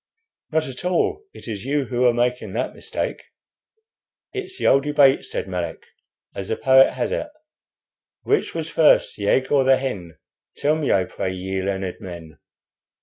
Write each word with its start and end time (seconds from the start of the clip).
"Not 0.51 0.65
at 0.67 0.83
all; 0.83 1.25
it 1.31 1.47
is 1.47 1.63
you 1.63 1.85
who 1.85 2.05
are 2.05 2.11
making 2.13 2.53
that 2.53 2.73
mistake." 2.73 3.21
"It's 4.33 4.57
the 4.57 4.65
old 4.65 4.81
debate," 4.81 5.25
said 5.25 5.47
Melick. 5.47 5.83
"As 6.33 6.47
the 6.47 6.55
poet 6.55 6.93
has 6.93 7.11
it: 7.11 7.27
"'Which 8.23 8.55
was 8.55 8.67
first, 8.67 9.15
the 9.15 9.29
egg 9.29 9.51
or 9.51 9.63
the 9.63 9.77
hen? 9.77 10.17
Tell 10.57 10.75
me, 10.75 10.91
I 10.91 11.03
pray, 11.05 11.31
ye 11.31 11.61
learned 11.61 11.97
men!'" 12.01 12.39